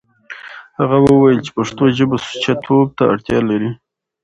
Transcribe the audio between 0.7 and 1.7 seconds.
هغه وويل چې